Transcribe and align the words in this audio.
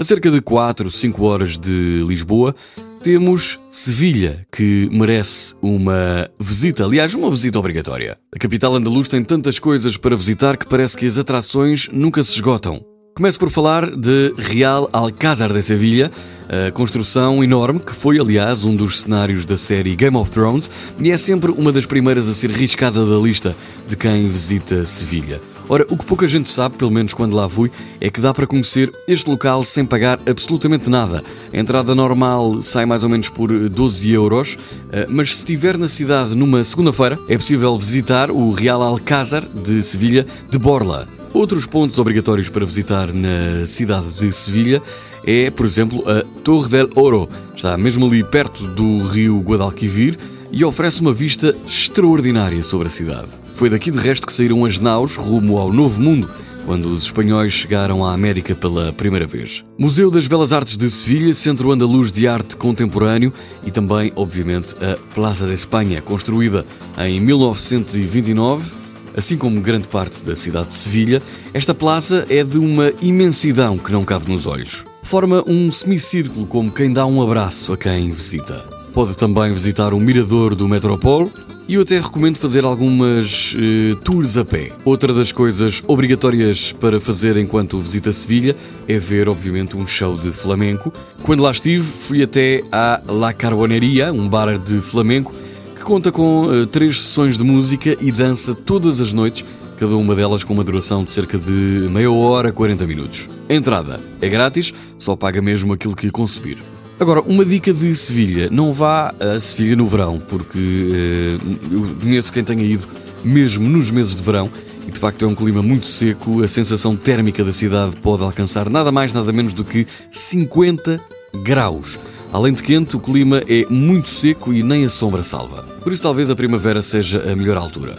A 0.00 0.04
cerca 0.04 0.30
de 0.30 0.40
4, 0.40 0.90
5 0.90 1.24
horas 1.26 1.58
de 1.58 2.02
Lisboa, 2.08 2.54
temos 3.02 3.60
Sevilha, 3.70 4.46
que 4.50 4.88
merece 4.90 5.54
uma 5.60 6.26
visita, 6.40 6.86
aliás, 6.86 7.12
uma 7.12 7.30
visita 7.30 7.58
obrigatória. 7.58 8.16
A 8.34 8.38
capital 8.38 8.74
andaluz 8.74 9.08
tem 9.08 9.22
tantas 9.22 9.58
coisas 9.58 9.98
para 9.98 10.16
visitar 10.16 10.56
que 10.56 10.66
parece 10.66 10.96
que 10.96 11.04
as 11.04 11.18
atrações 11.18 11.90
nunca 11.92 12.22
se 12.22 12.32
esgotam. 12.32 12.80
Começo 13.14 13.38
por 13.38 13.50
falar 13.50 13.94
de 13.94 14.32
Real 14.38 14.88
Alcázar 14.90 15.52
de 15.52 15.62
Sevilha, 15.62 16.10
a 16.48 16.72
construção 16.72 17.44
enorme 17.44 17.80
que 17.80 17.94
foi, 17.94 18.18
aliás, 18.18 18.64
um 18.64 18.74
dos 18.74 19.00
cenários 19.00 19.44
da 19.44 19.58
série 19.58 19.94
Game 19.94 20.16
of 20.16 20.30
Thrones 20.30 20.70
e 20.98 21.10
é 21.10 21.18
sempre 21.18 21.52
uma 21.52 21.70
das 21.70 21.84
primeiras 21.84 22.26
a 22.26 22.32
ser 22.32 22.50
riscada 22.50 23.04
da 23.04 23.18
lista 23.18 23.54
de 23.86 23.98
quem 23.98 24.30
visita 24.30 24.86
Sevilha. 24.86 25.42
Ora, 25.70 25.86
o 25.88 25.96
que 25.96 26.04
pouca 26.04 26.26
gente 26.26 26.48
sabe, 26.48 26.76
pelo 26.76 26.90
menos 26.90 27.14
quando 27.14 27.36
lá 27.36 27.48
fui, 27.48 27.70
é 28.00 28.10
que 28.10 28.20
dá 28.20 28.34
para 28.34 28.44
conhecer 28.44 28.92
este 29.06 29.30
local 29.30 29.62
sem 29.62 29.86
pagar 29.86 30.18
absolutamente 30.28 30.90
nada. 30.90 31.22
A 31.52 31.56
entrada 31.56 31.94
normal 31.94 32.60
sai 32.60 32.84
mais 32.84 33.04
ou 33.04 33.08
menos 33.08 33.28
por 33.28 33.68
12 33.68 34.10
euros, 34.10 34.58
eh, 34.90 35.06
mas 35.08 35.30
se 35.30 35.36
estiver 35.36 35.78
na 35.78 35.86
cidade 35.86 36.34
numa 36.34 36.64
segunda-feira, 36.64 37.16
é 37.28 37.36
possível 37.36 37.76
visitar 37.78 38.32
o 38.32 38.50
Real 38.50 38.82
Alcázar 38.82 39.46
de 39.46 39.80
Sevilha 39.80 40.26
de 40.50 40.58
Borla. 40.58 41.19
Outros 41.32 41.64
pontos 41.64 41.98
obrigatórios 41.98 42.48
para 42.48 42.66
visitar 42.66 43.12
na 43.12 43.64
cidade 43.64 44.14
de 44.14 44.32
Sevilha 44.32 44.82
é, 45.24 45.50
por 45.50 45.64
exemplo, 45.64 46.02
a 46.08 46.22
Torre 46.42 46.68
del 46.68 46.90
Oro. 46.96 47.28
Está 47.54 47.78
mesmo 47.78 48.06
ali 48.06 48.24
perto 48.24 48.66
do 48.66 48.98
rio 49.06 49.40
Guadalquivir 49.40 50.18
e 50.52 50.64
oferece 50.64 51.00
uma 51.00 51.12
vista 51.12 51.54
extraordinária 51.64 52.62
sobre 52.64 52.88
a 52.88 52.90
cidade. 52.90 53.30
Foi 53.54 53.70
daqui 53.70 53.92
de 53.92 53.98
resto 53.98 54.26
que 54.26 54.32
saíram 54.32 54.64
as 54.64 54.78
naus 54.78 55.16
rumo 55.16 55.56
ao 55.56 55.72
Novo 55.72 56.00
Mundo, 56.00 56.28
quando 56.66 56.86
os 56.86 57.04
espanhóis 57.04 57.52
chegaram 57.52 58.04
à 58.04 58.12
América 58.12 58.54
pela 58.54 58.92
primeira 58.92 59.26
vez. 59.26 59.64
Museu 59.78 60.10
das 60.10 60.26
Belas 60.26 60.52
Artes 60.52 60.76
de 60.76 60.90
Sevilha, 60.90 61.32
Centro 61.32 61.70
Andaluz 61.70 62.10
de 62.10 62.26
Arte 62.26 62.56
Contemporâneo 62.56 63.32
e 63.64 63.70
também, 63.70 64.12
obviamente, 64.16 64.74
a 64.82 64.96
Plaza 65.14 65.46
de 65.46 65.54
Espanha, 65.54 66.02
construída 66.02 66.66
em 66.98 67.20
1929 67.20 68.80
Assim 69.16 69.36
como 69.36 69.60
grande 69.60 69.88
parte 69.88 70.22
da 70.24 70.36
cidade 70.36 70.68
de 70.68 70.74
Sevilha, 70.74 71.22
esta 71.52 71.74
plaza 71.74 72.26
é 72.28 72.44
de 72.44 72.58
uma 72.58 72.92
imensidão 73.02 73.76
que 73.76 73.92
não 73.92 74.04
cabe 74.04 74.30
nos 74.30 74.46
olhos. 74.46 74.84
Forma 75.02 75.42
um 75.46 75.70
semicírculo 75.70 76.46
como 76.46 76.70
quem 76.70 76.92
dá 76.92 77.06
um 77.06 77.22
abraço 77.22 77.72
a 77.72 77.76
quem 77.76 78.10
visita. 78.10 78.64
Pode 78.92 79.16
também 79.16 79.52
visitar 79.52 79.92
o 79.92 80.00
mirador 80.00 80.54
do 80.54 80.68
Metropole 80.68 81.30
e 81.70 81.74
eu 81.74 81.82
até 81.82 82.00
recomendo 82.00 82.36
fazer 82.36 82.64
algumas 82.64 83.54
eh, 83.56 83.94
tours 84.02 84.36
a 84.36 84.44
pé. 84.44 84.72
Outra 84.84 85.14
das 85.14 85.30
coisas 85.30 85.80
obrigatórias 85.86 86.72
para 86.72 87.00
fazer 87.00 87.36
enquanto 87.36 87.78
visita 87.78 88.12
Sevilha 88.12 88.56
é 88.88 88.98
ver, 88.98 89.28
obviamente, 89.28 89.76
um 89.76 89.86
show 89.86 90.16
de 90.16 90.32
flamenco. 90.32 90.92
Quando 91.22 91.44
lá 91.44 91.52
estive, 91.52 91.84
fui 91.84 92.24
até 92.24 92.64
à 92.72 93.00
La 93.06 93.32
Carboneria, 93.32 94.12
um 94.12 94.28
bar 94.28 94.58
de 94.58 94.80
flamenco, 94.80 95.32
que 95.80 95.84
conta 95.86 96.12
com 96.12 96.44
uh, 96.44 96.66
três 96.66 97.00
sessões 97.00 97.38
de 97.38 97.42
música 97.42 97.96
e 98.02 98.12
dança 98.12 98.54
todas 98.54 99.00
as 99.00 99.14
noites, 99.14 99.46
cada 99.78 99.96
uma 99.96 100.14
delas 100.14 100.44
com 100.44 100.52
uma 100.52 100.62
duração 100.62 101.02
de 101.02 101.10
cerca 101.10 101.38
de 101.38 101.88
meia 101.90 102.12
hora, 102.12 102.52
40 102.52 102.86
minutos. 102.86 103.30
A 103.48 103.54
entrada 103.54 103.98
é 104.20 104.28
grátis, 104.28 104.74
só 104.98 105.16
paga 105.16 105.40
mesmo 105.40 105.72
aquilo 105.72 105.96
que 105.96 106.10
consumir. 106.10 106.58
Agora, 106.98 107.22
uma 107.22 107.46
dica 107.46 107.72
de 107.72 107.96
Sevilha: 107.96 108.50
não 108.52 108.74
vá 108.74 109.14
a 109.18 109.40
Sevilha 109.40 109.74
no 109.74 109.86
verão, 109.86 110.20
porque 110.28 110.58
uh, 110.58 111.74
eu 111.74 111.96
conheço 111.98 112.30
quem 112.30 112.44
tenha 112.44 112.62
ido 112.62 112.86
mesmo 113.24 113.66
nos 113.66 113.90
meses 113.90 114.14
de 114.14 114.22
verão 114.22 114.50
e 114.86 114.90
de 114.90 115.00
facto 115.00 115.24
é 115.24 115.28
um 115.28 115.34
clima 115.34 115.62
muito 115.62 115.86
seco. 115.86 116.42
A 116.42 116.48
sensação 116.48 116.94
térmica 116.94 117.42
da 117.42 117.54
cidade 117.54 117.96
pode 117.96 118.22
alcançar 118.22 118.68
nada 118.68 118.92
mais, 118.92 119.14
nada 119.14 119.32
menos 119.32 119.54
do 119.54 119.64
que 119.64 119.86
50 120.10 121.00
graus. 121.42 121.98
Além 122.30 122.52
de 122.52 122.62
quente, 122.62 122.98
o 122.98 123.00
clima 123.00 123.40
é 123.48 123.64
muito 123.70 124.10
seco 124.10 124.52
e 124.52 124.62
nem 124.62 124.84
a 124.84 124.90
sombra 124.90 125.22
salva. 125.22 125.69
Por 125.82 125.92
isso, 125.92 126.02
talvez 126.02 126.30
a 126.30 126.36
primavera 126.36 126.82
seja 126.82 127.30
a 127.30 127.34
melhor 127.34 127.56
altura. 127.56 127.96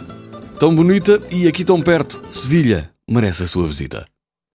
Tão 0.58 0.74
bonita 0.74 1.20
e 1.30 1.48
aqui 1.48 1.64
tão 1.64 1.82
perto, 1.82 2.22
Sevilha 2.30 2.90
merece 3.08 3.42
a 3.42 3.46
sua 3.46 3.66
visita. 3.66 4.11